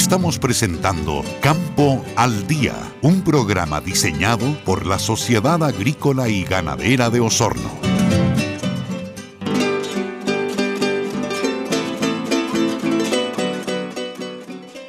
Estamos 0.00 0.38
presentando 0.38 1.22
Campo 1.42 2.02
al 2.16 2.46
Día, 2.48 2.74
un 3.02 3.20
programa 3.20 3.82
diseñado 3.82 4.46
por 4.64 4.86
la 4.86 4.98
Sociedad 4.98 5.62
Agrícola 5.62 6.26
y 6.26 6.42
Ganadera 6.42 7.10
de 7.10 7.20
Osorno. 7.20 7.70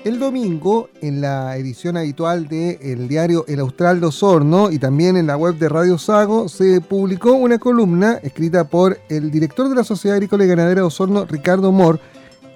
El 0.06 0.18
domingo, 0.18 0.90
en 1.02 1.20
la 1.20 1.58
edición 1.58 1.98
habitual 1.98 2.48
del 2.48 3.10
diario 3.10 3.44
El 3.50 3.60
Austral 3.60 4.00
de 4.00 4.08
Osorno 4.08 4.72
y 4.72 4.80
también 4.80 5.18
en 5.18 5.28
la 5.28 5.36
web 5.36 5.56
de 5.56 5.68
Radio 5.68 5.98
Sago, 5.98 6.48
se 6.48 6.80
publicó 6.80 7.34
una 7.34 7.60
columna 7.60 8.14
escrita 8.24 8.64
por 8.64 8.98
el 9.10 9.30
director 9.30 9.68
de 9.68 9.76
la 9.76 9.84
Sociedad 9.84 10.16
Agrícola 10.16 10.46
y 10.46 10.48
Ganadera 10.48 10.82
de 10.82 10.88
Osorno, 10.88 11.26
Ricardo 11.26 11.74
Mor, 11.74 12.00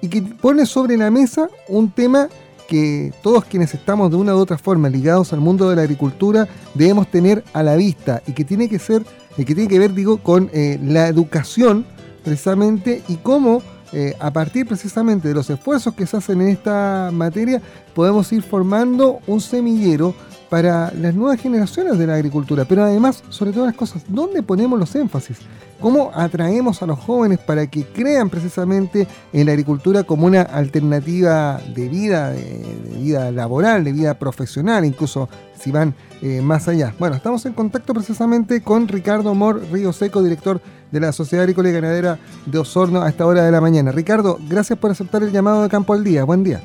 y 0.00 0.08
que 0.08 0.22
pone 0.22 0.66
sobre 0.66 0.96
la 0.96 1.10
mesa 1.10 1.48
un 1.68 1.90
tema 1.90 2.28
que 2.66 3.12
todos 3.22 3.44
quienes 3.44 3.74
estamos 3.74 4.10
de 4.10 4.16
una 4.16 4.34
u 4.34 4.38
otra 4.38 4.58
forma 4.58 4.88
ligados 4.88 5.32
al 5.32 5.40
mundo 5.40 5.70
de 5.70 5.76
la 5.76 5.82
agricultura 5.82 6.48
debemos 6.74 7.10
tener 7.10 7.44
a 7.52 7.62
la 7.62 7.76
vista 7.76 8.22
y 8.26 8.32
que 8.32 8.44
tiene 8.44 8.68
que 8.68 8.78
ser, 8.78 9.04
que 9.36 9.44
tiene 9.44 9.68
que 9.68 9.78
ver, 9.78 9.94
digo, 9.94 10.18
con 10.18 10.50
eh, 10.52 10.78
la 10.82 11.08
educación 11.08 11.86
precisamente 12.24 13.02
y 13.08 13.16
cómo 13.16 13.62
eh, 13.92 14.14
a 14.18 14.32
partir 14.32 14.66
precisamente 14.66 15.28
de 15.28 15.34
los 15.34 15.48
esfuerzos 15.48 15.94
que 15.94 16.06
se 16.06 16.16
hacen 16.16 16.40
en 16.40 16.48
esta 16.48 17.10
materia 17.12 17.62
podemos 17.94 18.32
ir 18.32 18.42
formando 18.42 19.20
un 19.26 19.40
semillero 19.40 20.14
para 20.48 20.92
las 20.92 21.14
nuevas 21.14 21.40
generaciones 21.40 21.98
de 21.98 22.06
la 22.06 22.14
agricultura, 22.14 22.64
pero 22.64 22.84
además, 22.84 23.22
sobre 23.30 23.52
todas 23.52 23.68
las 23.68 23.76
cosas, 23.76 24.04
¿dónde 24.08 24.42
ponemos 24.42 24.78
los 24.78 24.94
énfasis? 24.94 25.38
¿Cómo 25.80 26.10
atraemos 26.14 26.82
a 26.82 26.86
los 26.86 26.98
jóvenes 26.98 27.38
para 27.38 27.66
que 27.66 27.84
crean 27.84 28.30
precisamente 28.30 29.06
en 29.32 29.46
la 29.46 29.52
agricultura 29.52 30.04
como 30.04 30.26
una 30.26 30.42
alternativa 30.42 31.60
de 31.74 31.88
vida, 31.88 32.30
de, 32.30 32.64
vida 32.98 33.30
laboral, 33.30 33.84
de 33.84 33.92
vida 33.92 34.14
profesional, 34.14 34.84
incluso 34.84 35.28
si 35.58 35.70
van 35.70 35.94
eh, 36.22 36.40
más 36.40 36.66
allá? 36.68 36.94
Bueno, 36.98 37.16
estamos 37.16 37.44
en 37.44 37.52
contacto 37.52 37.92
precisamente 37.92 38.62
con 38.62 38.88
Ricardo 38.88 39.34
Mor 39.34 39.62
Río 39.70 39.92
Seco, 39.92 40.22
director 40.22 40.60
de 40.90 41.00
la 41.00 41.12
Sociedad 41.12 41.42
Agrícola 41.42 41.68
y 41.68 41.72
Ganadera 41.72 42.18
de 42.46 42.58
Osorno 42.58 43.02
a 43.02 43.08
esta 43.08 43.26
hora 43.26 43.44
de 43.44 43.52
la 43.52 43.60
mañana. 43.60 43.92
Ricardo, 43.92 44.38
gracias 44.48 44.78
por 44.78 44.90
aceptar 44.90 45.22
el 45.22 45.32
llamado 45.32 45.62
de 45.62 45.68
Campo 45.68 45.92
al 45.92 46.04
Día. 46.04 46.24
Buen 46.24 46.42
día. 46.42 46.62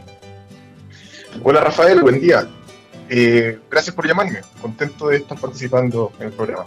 Hola 1.44 1.62
Rafael, 1.62 2.02
buen 2.02 2.22
día. 2.22 2.48
Eh, 3.14 3.60
gracias 3.70 3.94
por 3.94 4.08
llamarme, 4.08 4.40
contento 4.62 5.10
de 5.10 5.18
estar 5.18 5.38
participando 5.38 6.14
en 6.18 6.28
el 6.28 6.32
programa. 6.32 6.64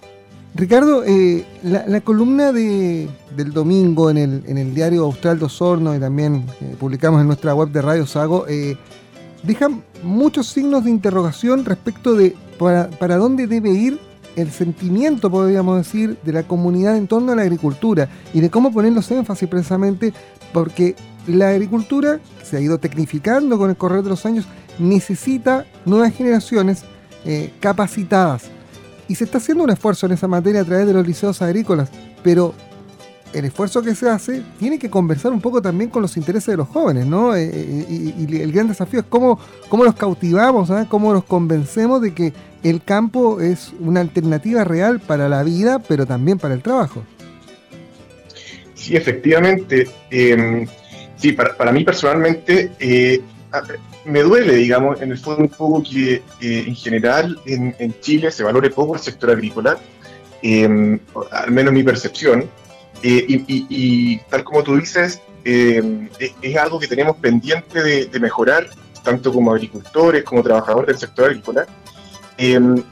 Ricardo, 0.55 1.03
eh, 1.03 1.43
la, 1.63 2.03
columna 2.03 2.53
de, 2.53 3.09
del 3.35 3.51
domingo 3.51 4.11
en 4.11 4.19
el, 4.19 4.75
diario 4.75 5.05
Austral 5.05 5.39
de 5.39 5.47
Osorno 5.47 5.97
y 5.97 5.99
también 5.99 6.45
eh, 6.61 6.77
publicamos 6.79 7.23
en 7.23 7.29
nuestra 7.29 7.55
web 7.55 7.71
de 7.71 7.81
Radio 7.81 8.07
Sago, 8.07 8.45
deja 9.43 9.71
muchos 10.03 10.49
signos 10.49 10.85
de 10.85 10.91
interrogación 10.91 11.65
respecto 11.65 12.15
de 12.15 12.37
para 12.59 13.17
dónde 13.17 13.47
debe 13.47 13.71
ir 13.71 13.99
el 14.37 14.51
sentimiento, 14.53 15.31
podríamos 15.31 15.79
decir, 15.79 16.19
de 16.25 16.33
la 16.35 16.43
comunidad 16.43 16.99
en 16.99 17.09
torno 17.09 17.33
a 17.33 17.37
la 17.37 17.43
agricultura 17.43 18.11
y 18.35 18.43
de 18.43 18.51
cómo 18.51 18.71
poner 18.71 18.93
los 18.93 19.11
énfasis 19.11 19.49
precisamente 19.49 20.13
porque 20.53 20.95
la 21.27 21.49
agricultura 21.49 22.21
se 22.43 22.59
ha 22.59 22.61
ido 22.61 22.77
tecnificando 22.77 23.57
con 23.57 23.71
el 23.71 23.77
correr 23.77 24.03
de 24.03 24.11
los 24.11 24.27
años 24.27 24.47
necesita 24.79 25.67
nuevas 25.85 26.15
generaciones 26.15 26.85
eh, 27.25 27.53
capacitadas. 27.61 28.45
Y 29.09 29.15
se 29.15 29.25
está 29.25 29.39
haciendo 29.39 29.65
un 29.65 29.71
esfuerzo 29.71 30.07
en 30.07 30.13
esa 30.13 30.29
materia 30.29 30.63
a 30.63 30.65
través 30.65 30.87
de 30.87 30.95
los 30.95 31.07
liceos 31.07 31.43
agrícolas, 31.43 31.91
pero 32.23 32.55
el 33.35 33.45
esfuerzo 33.45 33.83
que 33.83 33.95
se 33.95 34.09
hace 34.09 34.43
tiene 34.59 34.79
que 34.79 34.89
conversar 34.89 35.33
un 35.33 35.41
poco 35.41 35.61
también 35.61 35.91
con 35.91 36.03
los 36.03 36.17
intereses 36.17 36.47
de 36.47 36.57
los 36.57 36.69
jóvenes, 36.69 37.07
¿no? 37.07 37.35
Eh, 37.35 37.51
eh, 37.53 38.15
y, 38.19 38.37
el 38.41 38.53
gran 38.53 38.69
desafío 38.69 39.01
es 39.01 39.07
cómo, 39.09 39.39
cómo 39.69 39.85
los 39.85 39.95
cautivamos, 39.97 40.71
¿ah? 40.71 40.87
cómo 40.89 41.13
los 41.13 41.25
convencemos 41.25 42.01
de 42.01 42.15
que 42.15 42.33
el 42.63 42.83
campo 42.83 43.41
es 43.41 43.73
una 43.81 44.01
alternativa 44.01 44.65
real 44.65 45.01
para 45.01 45.29
la 45.29 45.43
vida, 45.43 45.81
pero 45.81 46.07
también 46.07 46.39
para 46.39 46.55
el 46.55 46.63
trabajo. 46.63 47.03
Sí, 48.75 48.97
efectivamente. 48.97 49.89
Em, 50.11 50.67
sí, 51.17 51.33
para, 51.33 51.57
para, 51.57 51.73
mí 51.73 51.85
personalmente, 51.85 52.71
me 54.05 54.23
duele, 54.23 54.55
digamos, 54.55 55.01
en 55.01 55.11
el 55.11 55.19
fondo 55.19 55.43
un 55.43 55.49
poco 55.49 55.83
que 55.83 56.23
en 56.41 56.75
general 56.75 57.39
en, 57.47 57.95
Chile 58.01 58.31
se 58.31 58.43
valore 58.43 58.71
poco 58.71 58.95
el 58.95 59.01
sector 59.01 59.31
agrícola, 59.31 59.79
em, 60.43 60.99
al 61.31 61.51
menos 61.51 61.73
mi 61.73 61.83
percepción, 61.83 62.49
eh, 63.03 63.25
y, 63.29 64.19
tal 64.31 64.45
como 64.45 64.63
tú 64.63 64.77
dices, 64.77 65.21
em, 65.45 66.09
es, 66.19 66.57
algo 66.57 66.79
que 66.79 66.87
tenemos 66.87 67.17
pendiente 67.17 67.83
de, 67.83 68.21
mejorar, 68.21 68.69
tanto 69.03 69.33
como 69.33 69.53
agricultores 69.53 70.25
como 70.25 70.43
trabajadores 70.43 70.87
del 70.87 70.99
sector 70.99 71.27
agrícola. 71.27 71.67
Em, 72.37 72.83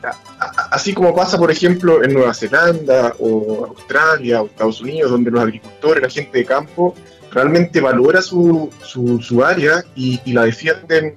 así 0.71 0.95
como 0.95 1.15
pasa, 1.15 1.37
por 1.37 1.51
ejemplo, 1.51 2.05
en 2.05 2.13
Nueva 2.13 2.33
Zelanda 2.33 3.15
o 3.19 3.67
Australia 3.67 4.43
o 4.43 4.47
Estados 4.47 4.81
Unidos, 4.81 5.11
donde 5.11 5.31
los 5.31 5.43
agricultores, 5.43 6.03
la 6.03 6.11
gente 6.11 6.39
de 6.39 6.45
campo, 6.45 6.95
realmente 7.33 7.81
valora 7.81 8.23
su, 8.23 8.71
su, 8.83 9.45
área 9.45 9.85
y, 9.97 10.21
la 10.33 10.45
defienden 10.45 11.17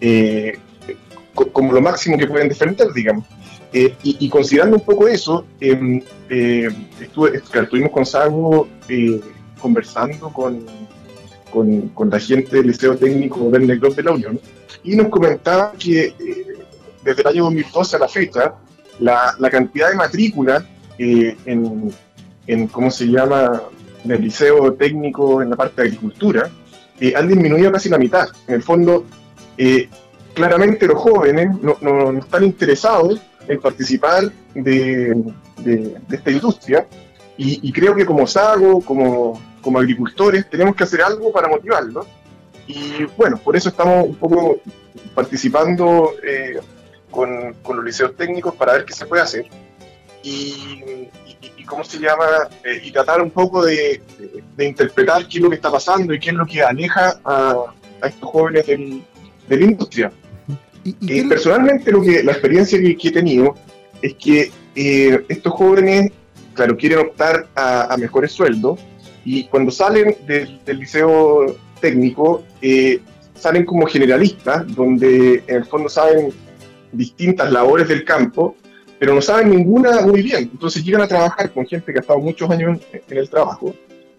eh, 0.00 0.58
como 1.52 1.72
lo 1.72 1.80
máximo 1.80 2.18
que 2.18 2.26
pueden 2.26 2.48
defender, 2.48 2.88
digamos. 2.92 3.24
Eh, 3.72 3.94
y, 4.02 4.28
considerando 4.28 4.78
un 4.78 4.84
poco 4.84 5.06
eso, 5.06 5.44
em, 5.60 6.02
eh, 6.28 6.68
estuve, 7.00 7.36
estuvimos 7.36 7.92
con 7.92 8.04
Sago 8.04 8.66
conversando 9.60 10.30
con, 10.30 10.66
con, 11.52 12.10
la 12.10 12.18
gente 12.18 12.56
del 12.56 12.68
Liceo 12.68 12.96
Técnico 12.96 13.48
Negro 13.56 13.90
de 13.90 14.02
la 14.02 14.12
Unión 14.12 14.40
y 14.82 14.96
nos 14.96 15.08
comentaba 15.08 15.72
que 15.78 16.14
desde 17.02 17.22
el 17.22 17.28
año 17.28 17.44
2012 17.44 17.96
a 17.96 17.98
la 17.98 18.08
fecha, 18.08 18.54
la, 18.98 19.34
la 19.38 19.50
cantidad 19.50 19.90
de 19.90 19.96
matrículas 19.96 20.64
en, 20.98 21.92
en, 22.46 22.66
¿cómo 22.68 22.90
se 22.90 23.06
llama?, 23.06 23.62
en 24.04 24.10
el 24.10 24.22
liceo 24.22 24.72
técnico 24.74 25.42
en 25.42 25.50
la 25.50 25.56
parte 25.56 25.82
de 25.82 25.88
agricultura, 25.88 26.50
eh, 27.00 27.14
han 27.16 27.28
disminuido 27.28 27.70
casi 27.72 27.88
la 27.88 27.98
mitad. 27.98 28.28
En 28.46 28.54
el 28.54 28.62
fondo, 28.62 29.04
eh, 29.56 29.88
claramente 30.34 30.86
los 30.86 30.98
jóvenes 30.98 31.50
no, 31.62 31.76
no, 31.80 32.18
están 32.18 32.44
interesados 32.44 33.20
en 33.48 33.60
participar 33.60 34.30
de, 34.54 35.14
de, 35.58 35.96
esta 36.10 36.30
industria 36.30 36.86
y, 37.36 37.72
creo 37.72 37.94
que 37.94 38.04
como 38.04 38.26
SAGO, 38.26 38.82
como, 38.82 39.40
como 39.62 39.78
agricultores, 39.78 40.48
tenemos 40.50 40.76
que 40.76 40.84
hacer 40.84 41.00
algo 41.00 41.32
para 41.32 41.48
motivarlos. 41.48 42.06
Y 42.66 43.04
bueno, 43.16 43.38
por 43.38 43.56
eso 43.56 43.70
estamos 43.70 44.04
un 44.08 44.14
poco 44.16 44.60
participando 45.14 46.12
eh, 46.22 46.60
con, 47.10 47.54
con, 47.62 47.76
los 47.76 47.84
liceos 47.84 48.16
técnicos 48.16 48.54
para 48.54 48.74
ver 48.74 48.84
qué 48.84 48.92
se 48.92 49.06
puede 49.06 49.22
hacer. 49.22 49.46
Y, 50.22 51.08
¿cómo 51.66 51.84
se 51.84 51.98
llama? 51.98 52.24
Eh, 52.64 52.82
y 52.84 52.90
tratar 52.90 53.22
un 53.22 53.30
poco 53.30 53.64
de, 53.64 54.02
interpretar 54.58 55.26
qué 55.28 55.38
es 55.38 55.42
lo 55.42 55.48
que 55.48 55.56
está 55.56 55.70
pasando 55.70 56.12
y 56.12 56.18
qué 56.18 56.30
es 56.30 56.36
lo 56.36 56.44
que 56.46 56.62
aleja 56.62 57.20
a, 57.24 57.74
estos 58.02 58.30
jóvenes 58.30 58.66
de 58.66 59.02
la 59.48 59.64
industria. 59.64 60.12
¿Y, 60.84 61.22
personalmente 61.24 61.92
lo 61.92 62.02
que, 62.02 62.22
la 62.22 62.32
experiencia 62.32 62.78
que, 62.78 62.96
he 63.08 63.12
tenido 63.12 63.54
es 64.00 64.14
que 64.14 64.50
eh, 64.74 65.24
estos 65.28 65.52
jóvenes, 65.52 66.12
claro, 66.54 66.76
quieren 66.76 67.00
optar 67.00 67.46
a, 67.54 67.94
mejores 67.98 68.32
sueldos 68.32 68.80
y 69.24 69.44
cuando 69.44 69.70
salen 69.70 70.16
del, 70.26 70.60
liceo 70.66 71.56
técnico, 71.80 72.42
eh, 72.62 73.00
salen 73.34 73.64
como 73.64 73.86
generalistas, 73.86 74.66
donde 74.74 75.42
en 75.46 75.56
el 75.56 75.64
fondo 75.66 75.88
saben 75.88 76.32
distintas 76.92 77.50
labores 77.50 77.88
del 77.88 78.04
campo 78.04 78.56
pero 79.00 79.14
no 79.14 79.22
saben 79.22 79.48
ninguna 79.48 80.02
muy 80.02 80.20
bien. 80.20 80.50
Entonces 80.52 80.84
llegan 80.84 81.00
a 81.00 81.08
trabajar 81.08 81.50
con 81.50 81.66
gente 81.66 81.90
que 81.90 81.98
ha 81.98 82.02
estado 82.02 82.18
muchos 82.18 82.48
años 82.50 82.78
en, 82.92 83.16
el 83.16 83.30
trabajo 83.30 83.74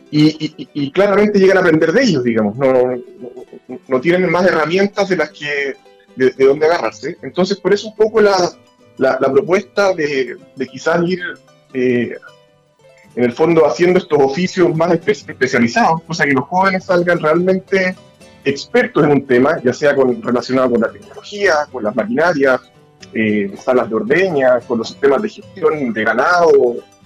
y, 0.09 0.91
claramente 0.91 1.39
llegan 1.39 1.57
a 1.57 1.59
aprender 1.59 1.91
de 1.91 2.01
ellos, 2.01 2.23
digamos. 2.23 2.57
No, 2.57 2.99
no, 3.87 4.01
tienen 4.01 4.29
más 4.31 4.43
herramientas 4.47 5.07
de 5.07 5.17
las 5.17 5.29
que 5.29 5.75
de, 6.15 6.45
dónde 6.45 6.65
agarrarse. 6.65 7.15
Entonces, 7.21 7.59
por 7.59 7.71
eso 7.73 7.89
un 7.89 7.95
poco 7.95 8.21
la, 8.21 8.35
la, 8.97 9.31
propuesta 9.31 9.93
de, 9.93 10.35
de, 10.55 10.67
quizás 10.67 11.07
ir 11.07 11.21
eh, 11.75 12.15
en 13.15 13.23
el 13.23 13.33
fondo 13.33 13.67
haciendo 13.67 13.99
estos 13.99 14.19
oficios 14.19 14.75
más 14.75 14.91
especializados, 14.93 16.01
cosa 16.07 16.25
que 16.25 16.33
los 16.33 16.45
jóvenes 16.45 16.85
salgan 16.85 17.19
realmente 17.19 17.95
expertos 18.43 19.03
en 19.03 19.11
un 19.11 19.25
tema, 19.25 19.59
ya 19.63 19.73
sea 19.73 19.95
con, 19.95 20.21
relacionado 20.21 20.71
con 20.71 20.81
la 20.81 20.91
tecnología, 20.91 21.67
con 21.71 21.83
las 21.83 21.95
maquinarias, 21.95 22.61
eh, 23.13 23.53
salas 23.61 23.89
de 23.89 23.95
ordeña, 23.95 24.59
con 24.61 24.79
los 24.79 24.87
sistemas 24.87 25.21
de 25.21 25.29
gestión 25.29 25.93
de 25.93 26.03
ganado 26.03 26.51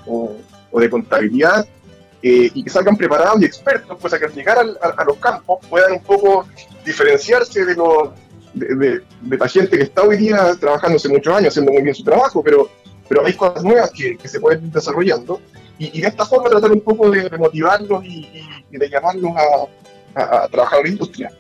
o, 0.06 0.36
de 0.80 0.90
contabilidad, 0.90 1.66
eh, 2.22 2.52
y 2.54 2.64
que 2.64 2.70
salgan 2.70 2.98
preparados 2.98 3.42
y 3.42 3.46
expertos, 3.46 3.98
pues 4.00 4.14
a 4.14 4.20
que 4.20 4.26
al 4.26 4.34
llegar 4.34 4.58
a, 4.60 5.04
los 5.06 5.18
campos 5.18 5.60
puedan 5.70 5.94
un 5.94 6.04
poco 6.04 6.46
diferenciarse 6.84 7.66
de, 7.66 7.76
los, 7.76 8.10
de, 8.54 9.02
la 9.22 9.48
gente 9.48 9.78
que 9.78 9.84
está 9.84 10.04
hoy 10.04 10.18
día 10.18 10.54
trabajando 10.60 10.98
hace 10.98 11.08
muchos 11.08 11.34
años, 11.34 11.50
haciendo 11.50 11.72
muy 11.72 11.82
bien 11.82 11.96
su 11.96 12.04
trabajo, 12.04 12.44
pero, 12.44 12.70
pero 13.08 13.26
hay 13.26 13.34
cosas 13.34 13.64
nuevas 13.64 13.92
que, 13.92 14.18
se 14.28 14.40
pueden 14.40 14.66
ir 14.66 14.72
desarrollando, 14.72 15.40
y, 15.78 16.02
de 16.02 16.08
esta 16.08 16.26
forma 16.26 16.50
tratar 16.50 16.72
un 16.72 16.82
poco 16.82 17.10
de, 17.10 17.30
motivarlos 17.38 18.04
y, 18.04 18.30
de 18.70 18.90
llamarlos 18.90 19.32
a, 19.38 19.66
trabajar 20.16 20.80
en 20.80 20.84
la 20.84 20.90
industria. 20.90 21.32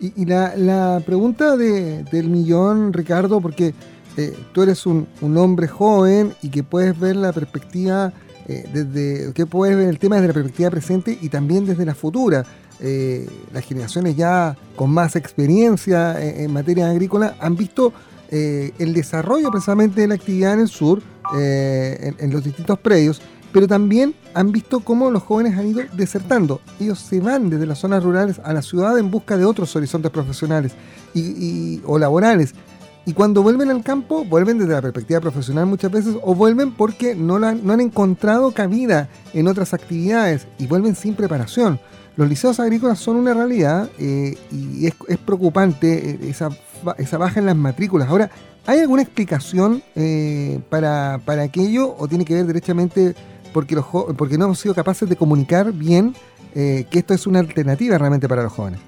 Y, 0.00 0.24
la, 0.26 1.02
pregunta 1.04 1.56
del 1.56 2.28
millón, 2.28 2.92
Ricardo, 2.92 3.40
porque 3.40 3.74
eh, 4.16 4.36
tú 4.52 4.62
eres 4.62 4.86
un, 4.86 5.06
hombre 5.36 5.68
joven 5.68 6.34
y 6.42 6.50
que 6.50 6.62
puedes 6.64 6.98
ver 6.98 7.16
la 7.16 7.32
perspectiva 7.32 8.12
eh, 8.48 8.68
desde, 8.72 9.32
que 9.32 9.46
puedes 9.46 9.76
ver 9.76 9.88
el 9.88 9.98
tema 9.98 10.16
desde 10.16 10.28
la 10.28 10.34
perspectiva 10.34 10.70
presente 10.70 11.16
y 11.20 11.28
también 11.28 11.66
desde 11.66 11.84
la 11.84 11.94
futura. 11.94 12.44
Eh, 12.80 13.28
las 13.52 13.64
generaciones 13.64 14.16
ya 14.16 14.56
con 14.76 14.90
más 14.90 15.16
experiencia 15.16 16.20
en, 16.20 16.52
materia 16.52 16.90
agrícola 16.90 17.36
han 17.40 17.56
visto 17.56 17.92
el 18.30 18.92
desarrollo 18.92 19.50
precisamente 19.50 20.02
de 20.02 20.08
la 20.08 20.14
actividad 20.14 20.52
en 20.52 20.60
el 20.60 20.68
sur, 20.68 21.00
en, 21.32 22.30
los 22.30 22.44
distintos 22.44 22.78
predios, 22.78 23.22
pero 23.52 23.66
también 23.66 24.14
han 24.34 24.52
visto 24.52 24.80
cómo 24.80 25.10
los 25.10 25.22
jóvenes 25.22 25.58
han 25.58 25.66
ido 25.66 25.82
desertando. 25.94 26.60
Ellos 26.80 26.98
se 26.98 27.20
van 27.20 27.50
desde 27.50 27.66
las 27.66 27.78
zonas 27.78 28.02
rurales 28.02 28.40
a 28.44 28.52
la 28.52 28.62
ciudad 28.62 28.98
en 28.98 29.10
busca 29.10 29.36
de 29.36 29.44
otros 29.44 29.74
horizontes 29.76 30.10
profesionales 30.10 30.72
y, 31.14 31.80
o 31.84 31.98
laborales. 31.98 32.54
Y 33.06 33.14
cuando 33.14 33.42
vuelven 33.42 33.70
al 33.70 33.82
campo, 33.82 34.24
vuelven 34.24 34.58
desde 34.58 34.74
la 34.74 34.82
perspectiva 34.82 35.20
profesional 35.20 35.64
muchas 35.64 35.90
veces 35.90 36.14
o 36.22 36.34
vuelven 36.34 36.72
porque 36.72 37.14
no, 37.14 37.38
no 37.38 37.72
han 37.72 37.80
encontrado 37.80 38.52
cabida 38.52 39.08
en 39.32 39.48
otras 39.48 39.72
actividades 39.72 40.46
y 40.58 40.66
vuelven 40.66 40.94
sin 40.94 41.14
preparación. 41.14 41.80
Los 42.18 42.28
liceos 42.28 42.58
agrícolas 42.58 42.98
son 42.98 43.14
una 43.14 43.32
realidad 43.32 43.88
eh, 43.96 44.36
y 44.50 44.86
es, 44.86 45.18
preocupante 45.24 46.10
eh, 46.10 46.18
esa, 46.24 46.48
esa, 46.98 47.16
baja 47.16 47.38
en 47.38 47.46
las 47.46 47.54
matrículas. 47.54 48.08
Ahora, 48.08 48.28
¿hay 48.66 48.80
alguna 48.80 49.02
explicación 49.02 49.84
eh, 49.94 50.58
para, 50.68 51.20
para, 51.24 51.44
aquello 51.44 51.94
o 51.96 52.08
tiene 52.08 52.24
que 52.24 52.34
ver 52.34 52.44
directamente 52.44 53.14
porque, 53.52 53.74
los 53.74 53.86
porque 54.16 54.38
no 54.38 54.46
hemos 54.46 54.58
sido 54.58 54.74
capaces 54.74 55.08
de 55.08 55.16
comunicar 55.16 55.72
bien 55.72 56.14
que 56.54 56.86
esto 56.90 57.14
es 57.14 57.26
una 57.26 57.38
alternativa 57.38 57.96
realmente 57.98 58.28
para 58.28 58.42
los 58.42 58.52
jóvenes? 58.52 58.80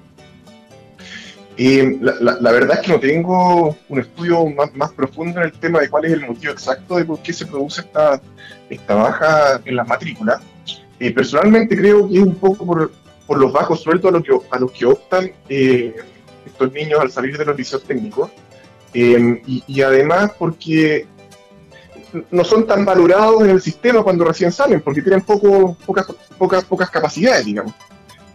la, 1.57 2.51
verdad 2.51 2.79
es 2.79 2.85
que 2.85 2.91
no 2.91 2.99
tengo 2.99 3.75
un 3.89 3.99
estudio 3.99 4.45
más, 4.73 4.91
profundo 4.93 5.39
en 5.39 5.47
el 5.47 5.51
tema 5.53 5.79
de 5.79 5.89
cuál 5.89 6.05
es 6.05 6.13
el 6.13 6.27
motivo 6.27 6.51
exacto 6.51 6.97
de 6.97 7.05
por 7.05 7.19
qué 7.19 7.33
se 7.33 7.45
produce 7.45 7.81
esta, 7.81 8.21
esta 8.69 8.95
baja 8.95 9.61
en 9.65 9.75
las 9.75 9.87
matrículas. 9.87 10.41
Eh, 10.99 11.11
personalmente 11.11 11.75
creo 11.77 12.07
que 12.07 12.15
es 12.15 12.23
un 12.23 12.35
poco 12.35 12.65
por, 12.65 12.91
por 13.27 13.37
los 13.39 13.51
bajos 13.51 13.81
sueldos 13.81 14.09
a 14.09 14.17
los 14.17 14.23
que, 14.23 14.31
a 14.51 14.59
los 14.59 14.71
que 14.71 14.85
optan 14.85 15.31
eh, 15.49 15.95
estos 16.45 16.71
niños 16.73 16.99
al 16.99 17.11
salir 17.11 17.37
de 17.37 17.45
los 17.45 17.57
liceos 17.57 17.83
técnicos. 17.83 18.29
Em, 18.93 19.41
y, 19.45 19.81
además 19.81 20.31
porque 20.37 21.07
no 22.29 22.43
son 22.43 22.67
tan 22.67 22.85
valorados 22.85 23.43
en 23.43 23.51
el 23.51 23.61
sistema 23.61 24.03
cuando 24.03 24.25
recién 24.25 24.51
salen, 24.51 24.81
porque 24.81 25.01
tienen 25.01 25.21
poco, 25.21 25.77
pocas, 25.85 26.07
pocas, 26.37 26.63
pocas 26.65 26.89
capacidades, 26.89 27.45
digamos. 27.45 27.73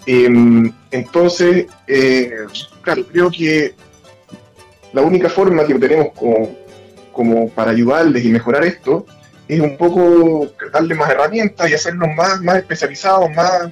Em, 0.07 0.73
entonces, 0.91 1.67
eh, 1.87 2.33
claro, 2.81 3.05
creo 3.07 3.31
que 3.31 3.75
la 4.93 5.03
única 5.03 5.29
forma 5.29 5.67
que 5.67 5.75
tenemos 5.75 6.09
como, 6.15 6.57
como, 7.13 7.49
para 7.51 7.73
ayudarles 7.73 8.25
y 8.25 8.29
mejorar 8.29 8.65
esto 8.65 9.05
es 9.49 9.61
un 9.61 9.77
poco 9.77 10.49
darle 10.73 10.95
más 10.95 11.11
herramientas 11.11 11.71
y 11.71 11.75
hacerlos 11.75 12.09
más, 12.17 12.41
más 12.41 12.57
especializados, 12.57 13.31
más 13.35 13.71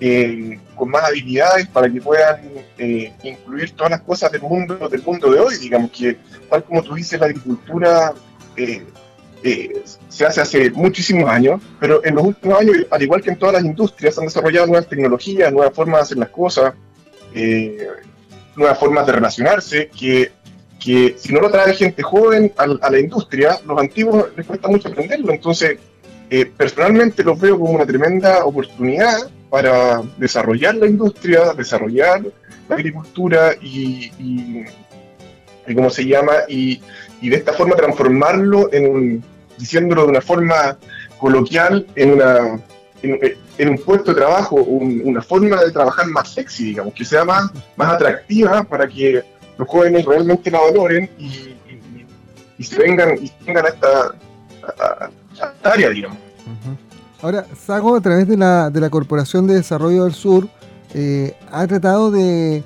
eh, 0.00 0.58
con 0.74 0.88
más 0.88 1.04
habilidades 1.04 1.68
para 1.68 1.88
que 1.90 2.00
puedan 2.00 2.40
eh, 2.78 3.12
incluir 3.22 3.70
todas 3.72 3.90
las 3.90 4.00
cosas 4.02 4.32
del 4.32 4.42
mundo 4.42 4.88
del 4.88 5.02
mundo 5.02 5.30
de 5.30 5.38
hoy, 5.38 5.56
digamos 5.58 5.90
que 5.92 6.16
tal 6.50 6.64
como 6.64 6.82
tú 6.82 6.94
dices 6.94 7.20
la 7.20 7.26
agricultura 7.26 8.12
eh, 9.44 9.82
se 10.08 10.24
hace 10.24 10.40
hace 10.40 10.70
muchísimos 10.70 11.28
años, 11.28 11.60
pero 11.80 12.04
en 12.04 12.14
los 12.14 12.24
últimos 12.24 12.60
años, 12.60 12.76
al 12.90 13.02
igual 13.02 13.22
que 13.22 13.30
en 13.30 13.38
todas 13.38 13.54
las 13.54 13.64
industrias, 13.64 14.16
han 14.18 14.26
desarrollado 14.26 14.68
nuevas 14.68 14.88
tecnologías, 14.88 15.52
nuevas 15.52 15.74
formas 15.74 15.98
de 15.98 16.02
hacer 16.02 16.18
las 16.18 16.28
cosas, 16.28 16.74
eh, 17.34 17.88
nuevas 18.54 18.78
formas 18.78 19.04
de 19.06 19.12
relacionarse, 19.12 19.90
que, 19.98 20.30
que 20.78 21.16
si 21.18 21.32
no 21.32 21.40
lo 21.40 21.50
trae 21.50 21.74
gente 21.74 22.02
joven 22.02 22.52
a, 22.56 22.66
la 22.66 22.98
industria, 23.00 23.58
los 23.66 23.80
antiguos 23.80 24.26
les 24.36 24.46
cuesta 24.46 24.68
mucho 24.68 24.88
aprenderlo. 24.88 25.32
Entonces, 25.32 25.78
eh, 26.30 26.46
personalmente 26.46 27.24
los 27.24 27.40
veo 27.40 27.58
como 27.58 27.72
una 27.72 27.86
tremenda 27.86 28.44
oportunidad 28.44 29.28
para 29.50 30.02
desarrollar 30.18 30.76
la 30.76 30.86
industria, 30.86 31.52
desarrollar 31.52 32.22
la 32.68 32.76
agricultura 32.76 33.54
y, 33.60 34.12
y, 34.20 35.74
¿cómo 35.74 35.90
se 35.90 36.06
llama? 36.06 36.32
Y 36.48 36.80
de 37.20 37.36
esta 37.36 37.52
forma 37.52 37.74
transformarlo 37.74 38.72
en 38.72 38.90
un, 38.90 39.31
diciéndolo 39.62 40.02
de 40.02 40.08
una 40.08 40.20
forma 40.20 40.76
coloquial, 41.18 41.86
en, 41.94 42.14
una, 42.14 42.60
en, 43.02 43.68
un 43.68 43.78
puesto 43.78 44.12
de 44.12 44.20
trabajo, 44.20 44.56
una 44.56 45.22
forma 45.22 45.62
de 45.62 45.70
trabajar 45.70 46.06
más 46.08 46.34
sexy, 46.34 46.64
digamos, 46.64 46.92
que 46.94 47.04
sea 47.04 47.24
más, 47.24 47.48
más 47.76 47.94
atractiva 47.94 48.64
para 48.64 48.88
que 48.88 49.22
los 49.56 49.68
jóvenes 49.68 50.04
realmente 50.04 50.50
la 50.50 50.60
valoren 50.60 51.08
y, 51.16 51.54
se 52.64 52.78
vengan 52.78 53.16
y 53.20 53.30
vengan 53.46 53.66
a 53.66 53.68
esta, 53.68 54.14
área, 55.62 55.90
digamos. 55.90 56.18
Ahora, 57.20 57.46
Sago, 57.56 57.94
a 57.94 58.00
través 58.00 58.26
de 58.26 58.36
la, 58.36 58.68
de 58.68 58.80
la 58.80 58.90
Corporación 58.90 59.46
de 59.46 59.54
Desarrollo 59.54 60.04
del 60.04 60.14
Sur, 60.14 60.48
eh, 60.92 61.36
ha 61.52 61.66
tratado 61.68 62.10
de 62.10 62.64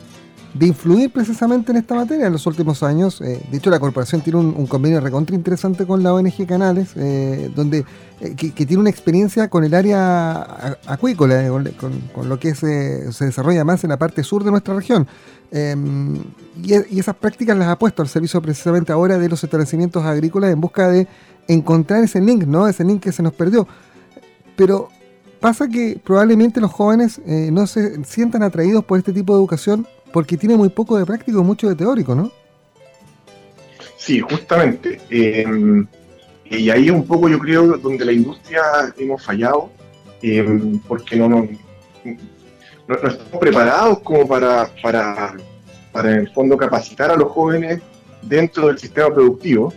de 0.58 0.66
influir 0.66 1.10
precisamente 1.10 1.72
en 1.72 1.78
esta 1.78 1.94
materia 1.94 2.26
en 2.26 2.32
los 2.32 2.46
últimos 2.46 2.82
años. 2.82 3.20
Eh, 3.20 3.40
de 3.50 3.58
hecho, 3.58 3.70
la 3.70 3.78
corporación 3.78 4.22
tiene 4.22 4.38
un, 4.38 4.66
convenio 4.66 5.00
recontra 5.00 5.36
interesante 5.36 5.86
con 5.86 6.02
la 6.02 6.14
ONG 6.14 6.46
Canales, 6.46 6.92
eh, 6.96 7.50
donde 7.54 7.84
eh, 8.20 8.34
que, 8.34 8.50
tiene 8.66 8.78
una 8.78 8.90
experiencia 8.90 9.48
con 9.48 9.64
el 9.64 9.74
área 9.74 10.78
acuícola, 10.86 11.46
con, 12.14 12.28
lo 12.28 12.38
que 12.38 12.54
se, 12.54 13.12
se, 13.12 13.26
desarrolla 13.26 13.64
más 13.64 13.84
en 13.84 13.90
la 13.90 13.98
parte 13.98 14.22
sur 14.22 14.44
de 14.44 14.50
nuestra 14.50 14.74
región. 14.74 15.06
Em, 15.50 16.16
y, 16.62 16.74
y, 16.90 16.98
esas 16.98 17.16
prácticas 17.16 17.56
las 17.56 17.68
ha 17.68 17.78
puesto 17.78 18.02
al 18.02 18.08
servicio 18.08 18.40
precisamente 18.40 18.92
ahora 18.92 19.18
de 19.18 19.28
los 19.28 19.42
establecimientos 19.44 20.04
agrícolas 20.04 20.52
en 20.52 20.60
busca 20.60 20.88
de 20.88 21.06
encontrar 21.48 22.02
ese 22.02 22.20
link, 22.20 22.44
¿no? 22.44 22.66
Ese 22.66 22.82
link 22.82 23.02
que 23.02 23.12
se 23.12 23.22
nos 23.22 23.34
perdió. 23.34 23.68
Pero 24.56 24.88
pasa 25.38 25.68
que 25.68 26.00
probablemente 26.02 26.60
los 26.60 26.72
jóvenes 26.72 27.20
no 27.26 27.66
se 27.66 28.02
sientan 28.04 28.42
atraídos 28.42 28.84
por 28.84 28.98
este 28.98 29.12
tipo 29.12 29.34
de 29.34 29.40
educación 29.40 29.86
porque 30.12 30.36
tiene 30.36 30.56
muy 30.56 30.68
poco 30.68 30.96
de 30.96 31.06
práctico 31.06 31.40
y 31.40 31.44
mucho 31.44 31.68
de 31.68 31.74
teórico, 31.74 32.14
¿no? 32.14 32.30
Sí, 33.96 34.20
justamente. 34.20 35.00
Em, 35.10 35.86
y 36.44 36.70
ahí 36.70 36.90
un 36.90 37.06
poco 37.06 37.28
yo 37.28 37.38
creo 37.38 37.76
donde 37.78 38.04
la 38.04 38.12
industria 38.12 38.62
hemos 38.96 39.24
fallado, 39.24 39.70
em, 40.22 40.78
porque 40.80 41.16
no, 41.16 41.28
no, 41.28 41.48
estamos 42.94 43.40
preparados 43.40 43.98
como 44.00 44.26
para, 44.28 44.70
para, 44.82 45.36
para, 45.92 46.12
en 46.12 46.20
el 46.20 46.30
fondo, 46.30 46.56
capacitar 46.56 47.10
a 47.10 47.16
los 47.16 47.32
jóvenes 47.32 47.80
dentro 48.22 48.68
del 48.68 48.78
sistema 48.78 49.12
productivo. 49.12 49.72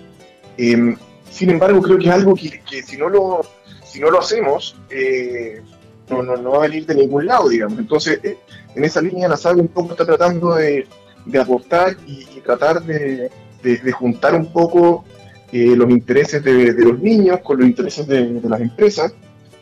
Em, 0.57 0.95
sin 1.31 1.49
embargo, 1.49 1.81
creo 1.81 1.97
que 1.97 2.05
es 2.07 2.13
algo 2.13 2.35
que, 2.35 2.83
si, 2.83 2.97
no 2.97 3.09
lo, 3.09 3.41
si 3.83 3.99
no 3.99 4.11
lo 4.11 4.19
hacemos, 4.19 4.75
eh, 4.89 5.61
no, 6.09 6.23
no, 6.23 6.37
no 6.37 6.51
va 6.51 6.57
a 6.57 6.67
venir 6.67 6.85
de 6.85 6.95
ningún 6.95 7.25
lado, 7.25 7.49
digamos. 7.49 7.79
Entonces, 7.79 8.19
eh, 8.23 8.37
en 8.75 8.83
esa 8.83 9.01
línea 9.01 9.27
la 9.27 9.37
SAG 9.37 9.57
un 9.57 9.67
poco 9.67 9.91
está 9.91 10.05
tratando 10.05 10.55
de, 10.55 10.87
de 11.25 11.39
apostar 11.39 11.95
y, 12.05 12.25
tratar 12.41 12.81
de, 12.83 13.29
de, 13.61 13.91
juntar 13.91 14.33
un 14.33 14.51
poco 14.51 15.05
eh, 15.51 15.75
los 15.75 15.89
intereses 15.89 16.43
de, 16.43 16.73
los 16.73 16.99
niños 16.99 17.41
con 17.41 17.59
los 17.59 17.67
intereses 17.67 18.07
de, 18.07 18.41
las 18.43 18.61
empresas 18.61 19.13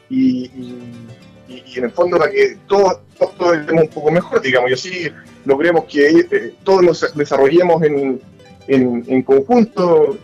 y, 0.10 0.46
y, 1.48 1.74
en 1.75 1.84
el 1.84 1.92
fondo 1.92 2.18
para 2.18 2.32
que 2.32 2.58
todos, 2.68 3.01
todos 3.38 3.58
estemos 3.58 3.84
un 3.84 3.89
poco 3.89 4.12
mejor, 4.12 4.42
digamos, 4.42 4.70
y 4.70 4.74
así 4.74 5.12
logremos 5.46 5.86
que 5.86 6.08
eh, 6.08 6.54
todos 6.63 6.82
nos 6.82 7.16
desarrollemos 7.16 7.84
en, 7.84 8.22
en 8.68 9.24
conjunto, 9.24 10.18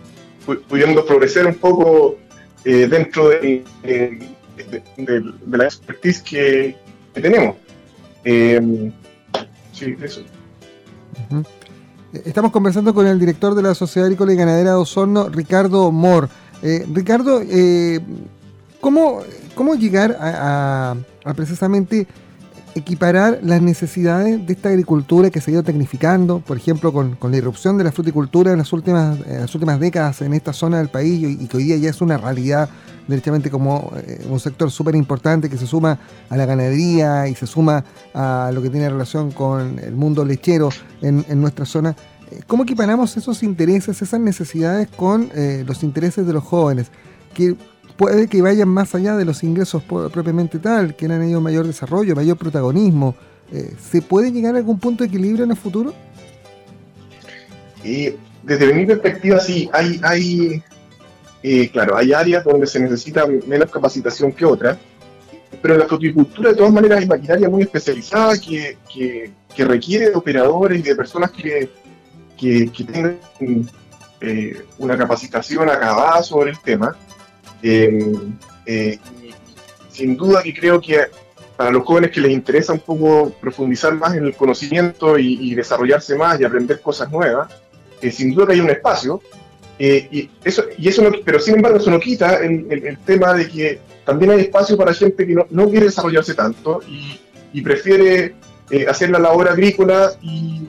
pudiendo 0.68 1.06
progresar 1.06 1.48
un 1.48 1.56
poco 1.56 2.18
dentro 2.64 3.30
de, 3.30 3.64
de, 4.56 5.34
la 5.50 5.66
expertise 5.66 6.22
que, 6.22 6.78
tenemos. 7.14 7.56
Em, 8.24 8.92
sí, 9.72 9.96
eso. 10.02 10.22
Estamos 12.26 12.52
conversando 12.52 12.94
con 12.94 13.08
el 13.08 13.20
director 13.20 13.56
de 13.56 13.64
la 13.64 13.74
Sociedad 13.74 14.06
Agrícola 14.06 14.34
y 14.34 14.36
Ganadera 14.36 14.72
de 14.72 14.76
Osorno, 14.76 15.30
Ricardo 15.30 15.92
Mor. 15.92 16.30
Eh, 16.62 16.86
Ricardo, 16.94 17.42
eh, 17.42 18.00
¿cómo, 18.80 19.22
¿cómo, 19.56 19.76
llegar 19.76 20.16
a, 20.20 20.96
precisamente 21.36 22.08
equiparar 22.76 23.40
las 23.44 23.62
necesidades 23.62 24.46
de 24.46 24.54
esta 24.54 24.70
agricultura 24.70 25.30
que 25.30 25.42
se 25.42 25.52
ha 25.52 25.54
ido 25.56 25.64
tecnificando, 25.64 26.40
por 26.40 26.58
ejemplo, 26.58 26.94
con, 26.94 27.16
con 27.16 27.32
la 27.32 27.38
irrupción 27.38 27.78
de 27.78 27.84
la 27.84 27.92
fruticultura 27.92 28.52
en 28.52 28.60
las 28.60 28.72
últimas, 28.74 29.20
en 29.28 29.42
las 29.42 29.54
últimas 29.54 29.80
décadas 29.80 30.22
en 30.22 30.34
esta 30.34 30.54
zona 30.54 30.78
del 30.78 30.90
país 30.90 31.40
y, 31.42 31.48
que 31.48 31.58
hoy 31.58 31.64
día 31.64 31.78
ya 31.78 31.90
es 31.90 32.02
una 32.02 32.18
realidad 32.18 32.70
directamente 33.08 33.50
como 33.50 33.92
eh, 33.98 34.26
un 34.30 34.40
sector 34.40 34.72
súper 34.72 34.96
importante 34.96 35.50
que 35.50 35.58
se 35.58 35.68
suma 35.68 36.00
a 36.30 36.38
la 36.38 36.46
ganadería 36.46 37.28
y 37.28 37.36
se 37.36 37.48
suma 37.48 37.84
a 38.14 38.52
lo 38.54 38.62
que 38.62 38.70
tiene 38.70 38.90
relación 38.90 39.32
con 39.32 39.80
el 39.80 39.94
mundo 39.94 40.24
lechero 40.26 40.70
en, 41.02 41.24
nuestra 41.42 41.66
zona. 41.66 41.96
Eh, 42.32 42.42
¿Cómo 42.48 42.64
equiparamos 42.64 43.18
esos 43.18 43.44
intereses, 43.44 44.02
esas 44.02 44.20
necesidades 44.20 44.88
con 44.88 45.30
eh, 45.36 45.64
los 45.68 45.84
intereses 45.84 46.26
de 46.26 46.34
los 46.34 46.44
jóvenes? 46.44 46.88
Que 47.34 47.56
puede 47.98 48.28
que 48.28 48.42
vayan 48.42 48.70
más 48.70 48.96
allá 48.96 49.16
de 49.18 49.26
los 49.26 49.44
ingresos 49.44 49.84
propiamente 49.84 50.60
tal, 50.60 50.96
que 50.96 51.06
han 51.06 51.22
ellos 51.22 51.42
mayor 51.42 51.68
desarrollo, 51.68 52.16
mayor 52.16 52.38
protagonismo. 52.38 53.16
¿Se 53.92 54.02
puede 54.02 54.32
llegar 54.32 54.56
a 54.56 54.58
algún 54.58 54.80
punto 54.80 55.04
de 55.04 55.10
equilibrio 55.10 55.44
en 55.44 55.52
el 55.52 55.58
futuro? 55.58 55.94
desde 58.44 58.74
mi 58.74 58.86
perspectiva, 58.86 59.40
sí, 59.40 59.70
hay, 59.74 60.00
hay 60.04 60.64
claro, 61.72 61.98
hay 61.98 62.14
áreas 62.14 62.44
donde 62.44 62.68
se 62.68 62.80
necesita 62.80 63.26
menos 63.26 63.70
capacitación 63.70 64.32
que 64.32 64.46
otras, 64.46 64.78
pero 65.62 65.78
la 65.78 65.86
fruticultura 65.86 66.50
de 66.50 66.56
todas 66.56 66.74
maneras 66.74 67.00
hay 67.00 67.08
maquinaria 67.08 67.50
muy 67.50 67.64
especializada 67.64 68.36
que, 68.38 69.32
requiere 69.58 70.10
de 70.10 70.16
operadores 70.16 70.80
y 70.80 70.82
de 70.82 70.96
personas 70.96 71.32
que, 71.32 71.70
que, 72.38 72.70
tengan 72.84 73.20
eh, 74.20 74.66
una 74.78 74.98
capacitación 74.98 75.70
acabada 75.70 76.24
sobre 76.24 76.52
el 76.52 76.60
tema. 76.60 76.96
Eh, 77.62 78.14
eh, 78.66 79.00
sin 79.90 80.18
duda 80.18 80.42
que 80.44 80.54
creo 80.54 80.82
que 80.82 81.00
para 81.56 81.72
los 81.72 81.86
jóvenes 81.86 82.12
que 82.12 82.20
les 82.20 82.32
interesa 82.32 82.74
un 82.74 82.80
poco 82.80 83.32
profundizar 83.40 83.94
más 83.94 84.16
en 84.16 84.26
el 84.26 84.36
conocimiento 84.36 85.18
y, 85.20 85.54
desarrollarse 85.54 86.16
más 86.16 86.42
y 86.42 86.44
aprender 86.44 86.82
cosas 86.82 87.12
nuevas, 87.12 87.54
sin 88.12 88.34
duda 88.34 88.48
que 88.48 88.54
hay 88.54 88.60
un 88.60 88.72
espacio. 88.72 89.22
Y 89.80 90.30
eso, 90.44 90.64
y 90.78 90.88
eso 90.88 91.12
pero 91.26 91.40
sin 91.40 91.56
embargo 91.56 91.78
eso 91.78 91.90
no 91.90 92.00
quita 92.00 92.38
el, 92.38 92.98
tema 93.06 93.34
de 93.34 93.48
que 93.48 93.80
también 94.06 94.32
hay 94.32 94.42
espacio 94.42 94.78
para 94.78 94.94
gente 94.94 95.26
que 95.26 95.36
no, 95.50 95.70
quiere 95.70 95.88
desarrollarse 95.88 96.34
tanto 96.34 96.82
y, 96.88 97.62
prefiere 97.62 98.36
hacer 98.88 99.12
la 99.12 99.20
labor 99.20 99.48
agrícola 99.48 100.12
y, 100.22 100.68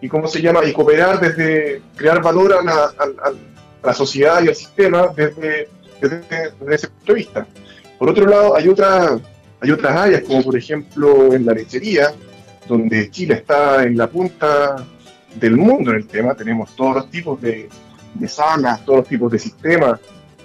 y 0.00 0.08
cómo 0.08 0.28
se 0.28 0.40
llama, 0.40 0.64
y 0.64 0.72
cooperar 0.72 1.20
desde 1.20 1.82
crear 1.96 2.22
valor 2.22 2.54
a 2.54 2.92
la, 3.82 3.94
sociedad 3.94 4.42
y 4.42 4.48
al 4.48 4.54
sistema 4.54 5.08
desde, 5.14 5.68
ese 6.00 6.88
punto 6.88 7.12
de 7.12 7.14
vista. 7.14 7.46
Por 7.98 8.10
otro 8.10 8.26
lado, 8.26 8.56
hay, 8.56 8.68
otra, 8.68 9.18
hay 9.60 9.70
otras 9.70 9.96
áreas, 9.96 10.22
como 10.22 10.42
por 10.42 10.56
ejemplo 10.56 11.32
en 11.32 11.46
la 11.46 11.52
lechería, 11.52 12.12
donde 12.68 13.10
Chile 13.10 13.34
está 13.34 13.84
en 13.84 13.96
la 13.96 14.08
punta 14.08 14.84
del 15.36 15.56
mundo 15.56 15.90
en 15.92 15.98
el 15.98 16.06
tema, 16.06 16.34
tenemos 16.34 16.74
todos 16.74 16.96
los 16.96 17.10
tipos 17.10 17.40
de, 17.40 17.68
salas, 18.28 18.84
todos 18.84 19.00
los 19.00 19.08
tipos 19.08 19.32
de 19.32 19.38
sistemas 19.38 20.00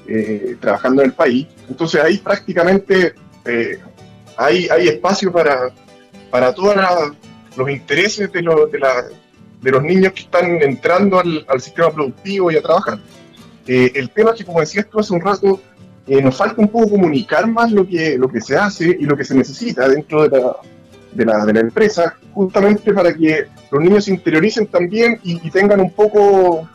eh, 0.08 0.58
trabajando 0.60 1.02
en 1.02 1.10
el 1.10 1.14
país. 1.14 1.48
Entonces 1.70 2.02
ahí 2.02 2.18
prácticamente 2.18 3.14
eh, 3.46 3.80
hay, 4.38 4.68
hay 4.70 4.88
espacio 4.88 5.32
para, 5.32 5.72
para 6.30 6.54
todos 6.54 6.76
los 7.56 7.70
intereses 7.70 8.32
de, 8.32 8.42
lo, 8.42 8.68
de, 8.68 8.80
de 9.62 9.72
los 9.72 9.84
niños 9.84 10.14
que 10.14 10.22
están 10.22 10.62
entrando 10.62 11.20
al, 11.20 11.62
sistema 11.62 11.92
productivo 11.92 12.52
y 12.52 12.58
a 12.58 12.62
trabajar. 12.62 13.00
Eh, 13.68 13.92
el 13.96 14.10
tema 14.10 14.32
es 14.32 14.38
que, 14.38 14.46
como 14.46 14.60
decías 14.60 14.88
tú 14.90 15.00
hace 15.00 15.14
un 15.14 15.22
rato, 15.22 15.62
nos 16.08 16.36
falta 16.36 16.62
un 16.62 16.68
poco 16.68 16.90
comunicar 16.90 17.48
más 17.48 17.72
lo 17.72 17.88
que, 17.88 18.18
lo 18.18 18.28
que 18.28 18.42
se 18.42 18.58
hace 18.58 18.98
y 19.00 19.06
lo 19.06 19.16
que 19.16 19.24
se 19.24 19.34
necesita 19.34 19.88
dentro 19.88 20.28
de 20.28 20.40
la, 20.40 20.58
de 21.14 21.26
la, 21.26 21.46
de 21.46 21.54
la 21.54 21.60
empresa, 21.60 22.16
justamente 22.34 22.94
para 22.94 23.14
que 23.14 23.48
los 23.72 23.82
niños 23.82 24.06
se 24.06 24.12
interioricen 24.12 24.68
también 24.68 25.20
y, 25.24 25.50
tengan 25.50 25.80
un 25.80 25.92
poco, 25.92 26.68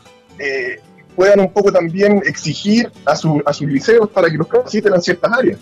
puedan 1.17 1.41
un 1.41 1.51
poco 1.51 1.71
también 1.71 2.21
exigir 2.25 2.89
a, 3.03 3.15
su, 3.15 3.41
a 3.45 3.51
sus 3.51 3.67
liceos 3.67 4.07
para 4.09 4.29
que 4.29 4.37
los 4.37 4.47
capaciten 4.47 4.93
en 4.93 5.01
ciertas 5.01 5.31
áreas. 5.33 5.59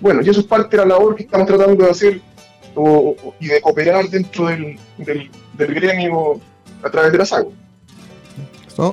bueno, 0.00 0.20
y 0.22 0.28
eso 0.28 0.40
es 0.40 0.46
parte 0.46 0.76
de 0.76 0.82
la 0.84 0.90
labor 0.90 1.16
que 1.16 1.24
estamos 1.24 1.46
tratando 1.46 1.84
de 1.84 1.90
hacer 1.90 2.20
y 3.40 3.46
de 3.46 3.60
cooperar 3.60 4.08
dentro 4.08 4.46
del, 4.46 4.78
del 4.98 5.74
gremio 5.74 6.40
a 6.82 6.90
través 6.90 7.10
de 7.10 7.18
la 7.18 7.24
SAGO. 7.24 7.52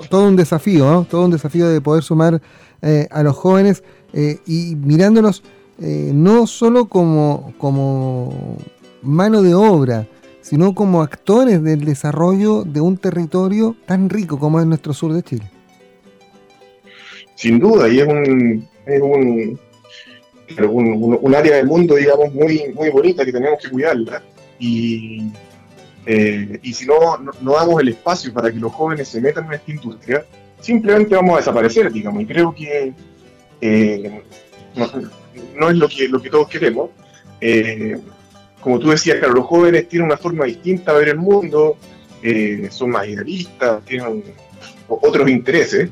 Todo 0.10 0.28
un 0.28 0.36
desafío, 0.36 1.06
todo 1.10 1.25
un 1.25 1.32
desafío 1.32 1.68
de 1.68 1.80
poder 1.80 2.02
sumar 2.02 2.42
eh, 2.82 3.08
a 3.12 3.22
los 3.22 3.36
jóvenes 3.36 3.84
eh, 4.14 4.40
y 4.48 4.75
mirándonos 4.75 5.44
eh, 5.80 6.12
no 6.14 6.48
solo 6.48 6.86
como, 6.86 7.54
como 7.60 8.58
mano 9.04 9.44
de 9.44 9.54
obra, 9.54 10.08
sino 10.46 10.75
como 10.75 11.02
actores 11.02 11.64
del 11.64 11.86
desarrollo 11.86 12.64
de 12.64 12.80
un 12.80 12.98
territorio 12.98 13.75
tan 13.88 14.12
rico 14.12 14.38
como 14.38 14.60
es 14.60 14.68
nuestro 14.68 14.94
sur 14.94 15.12
de 15.12 15.24
Chile. 15.24 15.50
Sin 17.34 17.58
duda, 17.58 17.90
y 17.90 18.00
es 18.00 18.08
un, 18.08 18.68
es 18.86 19.02
un, 19.02 19.60
un, 21.20 21.36
área 21.36 21.56
del 21.56 21.66
mundo, 21.66 21.96
digamos, 21.96 22.32
muy, 22.32 22.72
muy 22.75 22.92
bonita 22.92 23.25
que 23.25 23.32
tenemos 23.32 23.60
que 23.60 23.72
cuidarla. 23.72 24.22
Y, 24.60 25.32
eh, 26.06 26.60
y 26.62 26.74
si 26.74 26.86
no, 26.86 26.96
no, 27.42 27.54
damos 27.54 27.82
el 27.82 27.88
espacio 27.88 28.32
para 28.32 28.52
que 28.52 28.60
los 28.60 28.72
jóvenes 28.72 29.08
se 29.08 29.22
metan 29.22 29.46
en 29.48 29.54
esta 29.54 29.72
industria, 29.72 30.25
simplemente 30.62 31.16
vamos 31.16 31.34
a 31.34 31.38
desaparecer, 31.38 31.92
digamos. 31.92 32.22
Y 32.22 32.25
creo 32.28 32.54
que 32.54 32.94
eh, 33.62 34.22
no, 35.56 35.70
es 35.72 35.75
lo 35.75 35.88
que, 35.88 36.08
lo 36.08 36.22
que 36.22 36.30
todos 36.30 36.48
queremos. 36.48 36.92
Eh, 37.42 37.98
como 38.66 38.80
tú 38.80 38.90
decías, 38.90 39.20
claro, 39.20 39.36
los 39.36 39.46
jóvenes 39.46 39.88
tienen 39.88 40.08
una 40.08 40.18
forma 40.18 40.46
distinta 40.46 40.92
de 40.92 40.98
ver 40.98 41.10
el 41.10 41.18
mundo, 41.18 41.78
son 42.72 42.90
más 42.90 43.08
idealistas, 43.08 43.86
tienen 43.86 44.24
otros 44.88 45.30
intereses, 45.30 45.92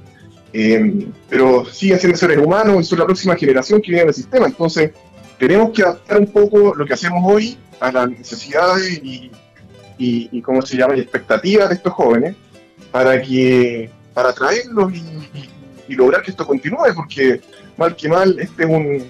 pero 1.30 1.66
siguen 1.66 2.00
siendo 2.00 2.18
seres 2.18 2.40
humanos 2.40 2.82
y 2.82 2.84
son 2.84 2.98
la 2.98 3.06
próxima 3.06 3.36
generación 3.36 3.80
que 3.80 3.92
viene 3.92 4.06
del 4.06 4.16
sistema. 4.16 4.48
Entonces, 4.48 4.90
tenemos 5.38 5.70
que 5.70 5.84
adaptar 5.84 6.18
un 6.18 6.26
poco 6.26 6.74
lo 6.74 6.84
que 6.84 6.96
hacemos 6.96 7.22
hoy 7.32 7.60
a 7.80 7.92
las 7.92 8.10
necesidades 8.10 9.00
y, 9.04 9.30
y, 10.00 10.42
cómo 10.42 10.64
se 10.64 10.76
llama, 10.76 10.98
y 10.98 11.02
expectativas 11.02 11.70
de 11.70 11.76
estos 11.76 11.94
jóvenes 11.94 12.36
para 12.92 13.22
que 13.22 13.88
para 14.16 14.30
atraerlos 14.30 14.92
y, 15.88 15.94
lograr 15.94 16.24
que 16.24 16.32
esto 16.32 16.48
continúe, 16.48 16.92
porque 16.96 17.40
mal 17.78 17.96
que 17.96 18.10
mal, 18.10 18.36
este 18.40 18.64
es 18.64 18.70
un, 18.70 19.04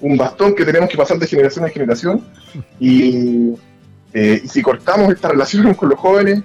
un 0.00 0.16
bastón 0.16 0.54
que 0.54 0.64
tenemos 0.64 0.88
que 0.88 0.96
pasar 0.96 1.18
de 1.18 1.26
generación 1.26 1.64
en 1.66 1.72
generación 1.72 2.24
y, 2.78 3.54
eh, 4.12 4.42
si 4.48 4.62
cortamos 4.62 5.12
esta 5.12 5.28
relación 5.28 5.74
con 5.74 5.90
los 5.90 5.98
jóvenes, 5.98 6.42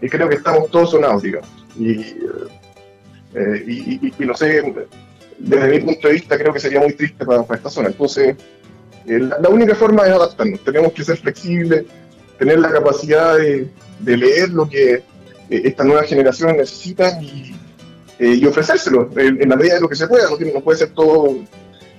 eh, 0.00 0.08
creo 0.08 0.28
que 0.28 0.36
estamos 0.36 0.70
todos 0.70 0.90
sonados, 0.90 1.22
digamos. 1.22 1.48
Y, 1.78 2.16
eh, 3.34 4.12
no 4.18 4.34
sé, 4.34 4.74
desde 5.38 5.68
mi 5.68 5.80
punto 5.80 6.08
de 6.08 6.14
vista 6.14 6.36
creo 6.36 6.52
que 6.52 6.60
sería 6.60 6.80
muy 6.80 6.92
triste 6.92 7.24
para, 7.24 7.42
esta 7.42 7.70
zona. 7.70 7.88
Entonces, 7.88 8.36
la, 9.06 9.38
la, 9.38 9.48
única 9.48 9.74
forma 9.74 10.06
es 10.06 10.12
adaptarnos, 10.12 10.62
tenemos 10.62 10.92
que 10.92 11.04
ser 11.04 11.16
flexibles, 11.16 11.86
tener 12.40 12.58
la 12.58 12.72
capacidad 12.72 13.36
de, 13.36 13.68
leer 14.16 14.48
lo 14.48 14.66
que 14.66 14.94
eh, 14.94 15.02
estas 15.50 15.84
nuevas 15.84 16.06
generaciones 16.06 16.56
necesitan 16.56 17.22
y, 17.22 17.54
eh, 18.18 18.46
ofrecérselo 18.46 19.10
en, 19.16 19.46
la 19.46 19.56
medida 19.56 19.74
de 19.74 19.82
lo 19.82 19.88
que 19.88 19.94
se 19.94 20.08
pueda. 20.08 20.24
No, 20.30 20.60
puede 20.62 20.78
ser 20.78 20.88
todo, 20.90 21.36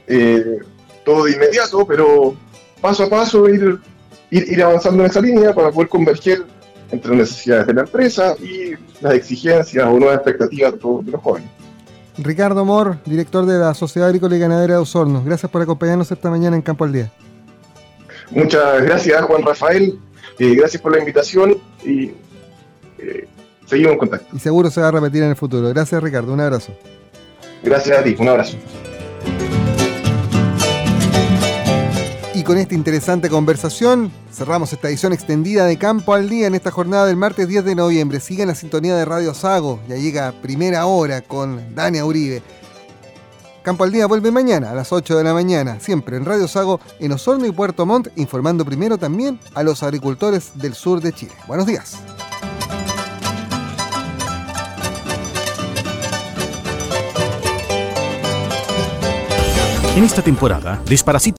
eh, 0.07 0.59
todo 1.05 1.25
de 1.25 1.33
inmediato, 1.33 1.85
pero 1.85 2.35
paso 2.79 3.03
a 3.03 3.09
paso 3.09 3.47
ir, 3.49 3.79
ir, 4.29 4.63
avanzando 4.63 5.03
en 5.03 5.09
esa 5.09 5.21
línea 5.21 5.53
para 5.53 5.71
poder 5.71 5.89
converger 5.89 6.43
entre 6.91 7.11
las 7.11 7.29
necesidades 7.29 7.67
de 7.67 7.73
la 7.73 7.81
empresa 7.81 8.35
y 8.39 8.73
las 9.01 9.13
exigencias 9.13 9.85
o 9.85 9.97
nuevas 9.97 10.17
expectativas 10.17 10.73
de, 10.73 11.11
los 11.11 11.21
jóvenes. 11.21 11.49
Ricardo 12.17 12.65
Mor, 12.65 12.97
director 13.05 13.45
de 13.45 13.57
la 13.57 13.73
Sociedad 13.73 14.09
Agrícola 14.09 14.35
y 14.35 14.39
Ganadera 14.39 14.75
de 14.75 14.79
Osorno. 14.81 15.23
Gracias 15.23 15.49
por 15.49 15.61
acompañarnos 15.61 16.11
esta 16.11 16.29
mañana 16.29 16.55
en 16.55 16.61
Campo 16.61 16.83
al 16.83 16.91
Día. 16.91 17.11
Muchas 18.31 18.81
gracias, 18.81 19.21
Juan 19.23 19.43
Rafael 19.43 19.97
gracias 20.49 20.81
por 20.81 20.91
la 20.93 20.99
invitación 20.99 21.57
y 21.83 22.11
eh, 22.97 23.27
seguimos 23.65 23.93
en 23.93 23.99
contacto. 23.99 24.35
Y 24.35 24.39
seguro 24.39 24.69
se 24.69 24.81
va 24.81 24.87
a 24.87 24.91
repetir 24.91 25.23
en 25.23 25.29
el 25.29 25.35
futuro. 25.35 25.69
Gracias 25.69 26.01
Ricardo, 26.01 26.33
un 26.33 26.41
abrazo. 26.41 26.73
Gracias 27.63 27.99
a 27.99 28.03
ti, 28.03 28.15
un 28.17 28.29
abrazo. 28.29 28.57
Y 32.41 32.43
con 32.43 32.57
esta 32.57 32.73
interesante 32.73 33.29
conversación 33.29 34.11
cerramos 34.33 34.73
esta 34.73 34.89
edición 34.89 35.13
extendida 35.13 35.67
de 35.67 35.77
Campo 35.77 36.15
al 36.15 36.27
Día 36.27 36.47
en 36.47 36.55
esta 36.55 36.71
jornada 36.71 37.05
del 37.05 37.15
martes 37.15 37.47
10 37.47 37.63
de 37.63 37.75
noviembre. 37.75 38.19
Sigan 38.19 38.47
la 38.47 38.55
sintonía 38.55 38.95
de 38.95 39.05
Radio 39.05 39.35
Sago, 39.35 39.79
ya 39.87 39.95
llega 39.95 40.33
primera 40.41 40.87
hora 40.87 41.21
con 41.21 41.75
Dania 41.75 42.03
Uribe. 42.03 42.41
Campo 43.61 43.83
al 43.83 43.91
Día 43.91 44.07
vuelve 44.07 44.31
mañana 44.31 44.71
a 44.71 44.73
las 44.73 44.91
8 44.91 45.19
de 45.19 45.23
la 45.23 45.35
mañana, 45.35 45.79
siempre 45.79 46.17
en 46.17 46.25
Radio 46.25 46.47
Sago, 46.47 46.79
en 46.99 47.11
Osorno 47.11 47.45
y 47.45 47.51
Puerto 47.51 47.85
Montt, 47.85 48.07
informando 48.15 48.65
primero 48.65 48.97
también 48.97 49.39
a 49.53 49.61
los 49.61 49.83
agricultores 49.83 50.53
del 50.55 50.73
sur 50.73 50.99
de 50.99 51.13
Chile. 51.13 51.33
Buenos 51.47 51.67
días. 51.67 51.99
En 59.93 60.05
esta 60.05 60.21
temporada, 60.21 60.81
Desparasita 60.85 61.29